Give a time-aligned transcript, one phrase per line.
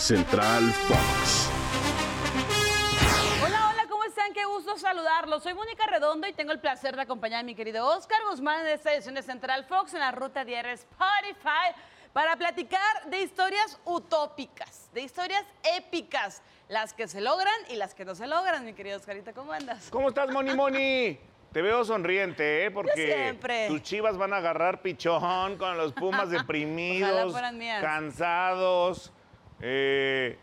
[0.00, 1.50] Central Fox.
[3.44, 4.32] Hola, hola, ¿cómo están?
[4.32, 5.42] Qué gusto saludarlos.
[5.42, 8.68] Soy Mónica Redondo y tengo el placer de acompañar a mi querido Oscar Guzmán en
[8.68, 11.76] esta edición de Central Fox en la ruta diaria Spotify
[12.14, 15.44] para platicar de historias utópicas, de historias
[15.76, 19.34] épicas, las que se logran y las que no se logran, mi querido Oscarito.
[19.34, 19.90] ¿Cómo andas?
[19.90, 21.20] ¿Cómo estás, Moni Moni?
[21.52, 22.70] Te veo sonriente, ¿eh?
[22.70, 23.68] Porque siempre.
[23.68, 27.34] tus chivas van a agarrar pichón con los Pumas deprimidos,
[27.82, 29.12] cansados,
[29.60, 30.38] eh,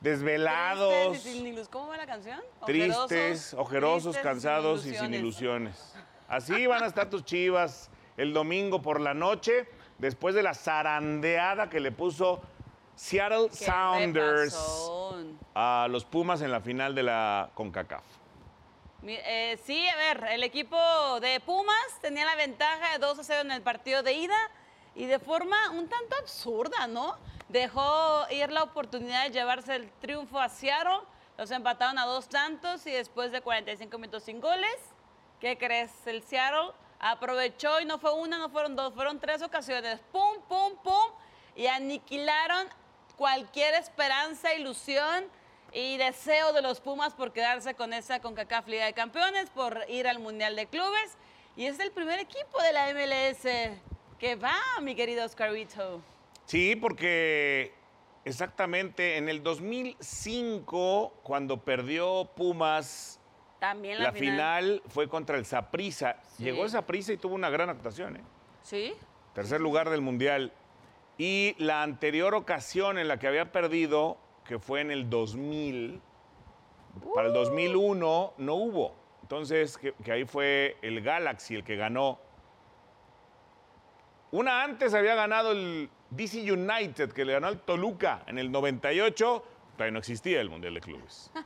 [0.00, 2.40] desvelados, Tristes y sin ¿Cómo va la canción?
[2.66, 5.94] tristes, ojerosos, tristes, cansados y sin ilusiones.
[6.28, 9.66] Así van a estar tus chivas el domingo por la noche,
[9.98, 12.40] después de la zarandeada que le puso
[12.94, 15.38] Seattle Qué Sounders repasón.
[15.54, 18.04] a los Pumas en la final de la CONCACAF.
[19.02, 20.76] Eh, sí, a ver, el equipo
[21.20, 24.36] de Pumas tenía la ventaja de 2 a 0 en el partido de ida
[25.00, 27.16] y de forma un tanto absurda, ¿no?
[27.48, 31.00] Dejó ir la oportunidad de llevarse el triunfo a Seattle,
[31.38, 34.76] los empataron a dos tantos y después de 45 minutos sin goles,
[35.40, 35.90] ¿qué crees?
[36.06, 40.76] El Seattle aprovechó y no fue una, no fueron dos, fueron tres ocasiones, pum, pum,
[40.84, 41.12] pum,
[41.56, 42.68] y aniquilaron
[43.16, 45.24] cualquier esperanza, ilusión
[45.72, 50.06] y deseo de los Pumas por quedarse con esa CONCACAF Liga de Campeones, por ir
[50.06, 51.16] al Mundial de Clubes.
[51.56, 53.80] Y es el primer equipo de la MLS
[54.20, 56.02] que va, mi querido Oscarito.
[56.44, 57.72] Sí, porque
[58.24, 63.18] exactamente en el 2005, cuando perdió Pumas,
[63.58, 64.82] También la, la, final.
[64.88, 66.20] fue contra el Saprissa.
[66.36, 66.44] Sí.
[66.44, 68.22] Llegó el Saprissa y tuvo una gran actuación, ¿eh?
[68.62, 68.92] ¿Sí?
[69.32, 70.52] Tercer lugar del Mundial.
[71.16, 76.00] Y la anterior ocasión en la que había perdido, que fue en el 2000,
[77.14, 78.94] para el 2001 no hubo.
[79.22, 82.18] Entonces, que, que ahí fue el Galaxy el que ganó.
[84.32, 89.44] Una antes había ganado el DC United, que le ganó al Toluca en el 98.
[89.76, 91.30] Todavía no existía el Mundial de Clubes.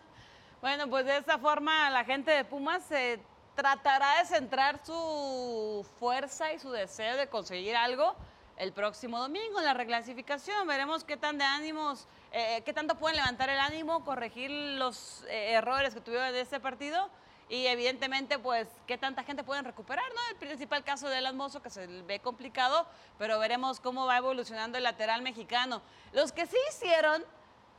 [0.61, 3.21] Bueno, pues de esta forma la gente de Pumas se
[3.55, 8.17] tratará de centrar su fuerza y su deseo de conseguir algo
[8.57, 10.67] el próximo domingo en la reclasificación.
[10.67, 15.53] Veremos qué tan de ánimos, eh, qué tanto pueden levantar el ánimo, corregir los eh,
[15.53, 17.11] errores que tuvieron en este partido
[17.49, 20.21] y evidentemente pues qué tanta gente pueden recuperar, ¿no?
[20.31, 22.87] El principal caso de Alan Mozo que se ve complicado,
[23.19, 25.83] pero veremos cómo va evolucionando el lateral mexicano.
[26.13, 27.25] Los que sí hicieron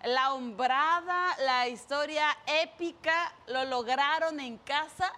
[0.03, 2.27] la hombrada, la historia
[2.61, 5.11] épica, lo lograron en casa.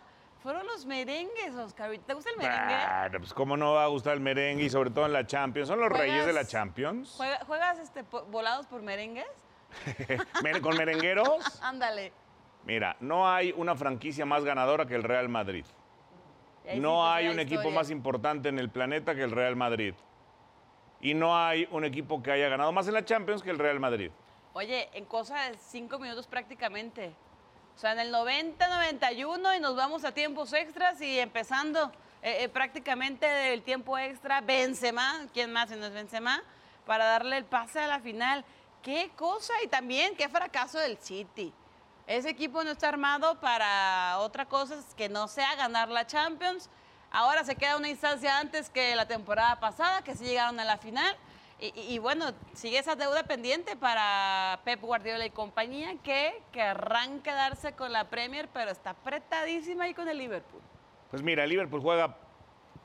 [0.43, 1.91] Fueron los merengues, Oscar.
[2.05, 3.17] ¿Te gusta el merengue?
[3.19, 5.67] Pues cómo no va a gustar el merengue y sobre todo en la Champions.
[5.67, 7.13] Son los reyes de la ¿Juegas- Champions.
[7.17, 9.25] ¿Juega- ¿Juegas este, volados por merengues?
[10.43, 11.59] Mere- Con merengueros.
[11.61, 12.13] Ándale.
[12.65, 15.65] Mira, no hay una franquicia más ganadora que el Real Madrid.
[16.75, 19.93] No hay un equipo más importante en el planeta que el Real Madrid.
[20.99, 23.79] Y no hay un equipo que haya ganado más en la Champions que el Real
[23.79, 24.11] Madrid.
[24.53, 27.13] Oye, en cosa de cinco minutos prácticamente.
[27.75, 31.91] O sea, en el 90, 91 y nos vamos a tiempos extras y empezando
[32.23, 36.41] eh, eh, prácticamente del tiempo extra, Benzema, ¿quién más si no es Benzema?
[36.87, 38.43] Para darle el pase a la final.
[38.81, 41.53] Qué cosa y también qué fracaso del City.
[42.07, 46.69] Ese equipo no está armado para otra cosa que no sea ganar la Champions.
[47.11, 50.77] Ahora se queda una instancia antes que la temporada pasada, que sí llegaron a la
[50.77, 51.15] final.
[51.59, 57.19] Y, y- y bueno, sigue esa deuda pendiente para Pep Guardiola y compañía, que querrán
[57.21, 60.61] quedarse con la Premier, pero está apretadísima ahí con el Liverpool.
[61.09, 62.15] Pues mira, el Liverpool juega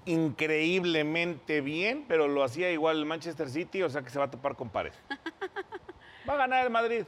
[0.07, 4.31] increíblemente bien, pero lo hacía igual el Manchester City, o sea que se va a
[4.31, 4.93] topar con pared.
[6.29, 7.05] Va a ganar el Madrid.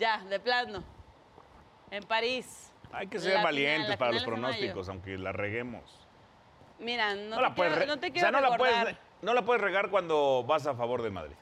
[0.00, 0.82] Ya, de plano.
[1.90, 2.72] En París.
[2.92, 6.08] Hay que ser valientes para los pronósticos, aunque la reguemos.
[6.78, 8.74] Mira, no, No, te, la puedes, quiero, re- no te o sea, no la, puedes,
[8.74, 8.94] recordar.
[8.94, 11.36] re- no la puedes regar cuando vas a favor del Madrid.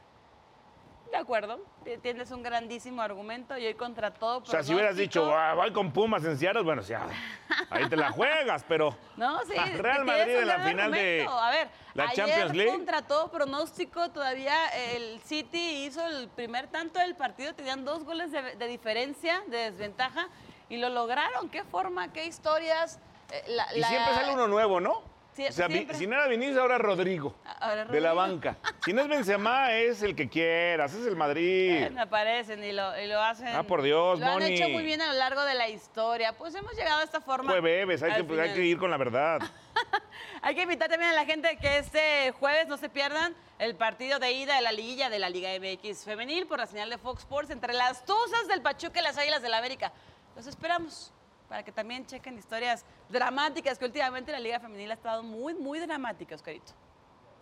[1.11, 4.95] De acuerdo, ti- tienes un grandísimo argumento y hoy contra todo O sea, si hubieras
[4.95, 7.07] pronóstico- dicho, "Ah, voy con Pumas en Seattle, bueno, sí, ah,
[7.71, 9.55] ahí te la juegas, pero No, sí.
[9.55, 11.27] Real Madrid en la final de.
[11.31, 12.71] A ver, la ayer Champions League.
[12.73, 14.55] contra todo pronóstico, todavía
[14.95, 19.71] el City hizo el primer tanto del partido, tenían dos goles de, de diferencia, de
[19.71, 20.29] desventaja,
[20.69, 21.49] y lo lograron.
[21.49, 23.01] ¿Qué forma, qué historias?
[23.33, 25.03] Eh, la- Y la- siempre sale uno nuevo, ¿no?
[25.35, 25.97] Sie- o sea, vi- siempre.
[25.97, 28.15] si no era Vinicius, ahora Rodrigo, Ahora de la Rodrigo.
[28.15, 28.57] banca.
[28.89, 31.73] Si no es Benzema, es el que quieras, es el Madrid.
[31.73, 33.49] Eh, Me aparecen y lo, y lo hacen.
[33.49, 36.33] Ah, por Dios, Lo han hecho muy bien a lo largo de la historia.
[36.33, 37.51] Pues hemos llegado a esta forma.
[37.51, 39.43] Fue bebes, hay que, pues, hay que ir con la verdad.
[40.43, 44.19] Hay que invitar también a la gente que este jueves no se pierdan el partido
[44.19, 47.21] de ida de la liguilla de la Liga MX Femenil por la señal de Fox
[47.23, 49.93] Sports entre las Tuzas del Pachuca y las Águilas del la América.
[50.35, 51.13] Los esperamos
[51.49, 55.79] para que también chequen historias dramáticas que últimamente la Liga Femenil ha estado muy, muy
[55.79, 56.73] dramática, Oscarito.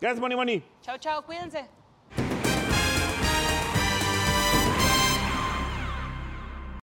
[0.00, 0.62] Gracias, Moni Moni.
[0.82, 1.66] Chao, chao, cuídense.